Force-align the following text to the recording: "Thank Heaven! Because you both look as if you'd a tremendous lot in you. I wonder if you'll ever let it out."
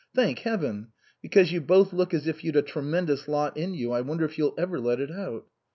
"Thank 0.15 0.39
Heaven! 0.39 0.87
Because 1.21 1.51
you 1.51 1.61
both 1.61 1.93
look 1.93 2.11
as 2.11 2.25
if 2.25 2.43
you'd 2.43 2.55
a 2.55 2.63
tremendous 2.63 3.27
lot 3.27 3.55
in 3.55 3.75
you. 3.75 3.91
I 3.91 4.01
wonder 4.01 4.25
if 4.25 4.35
you'll 4.35 4.55
ever 4.57 4.79
let 4.79 4.99
it 4.99 5.11
out." 5.11 5.45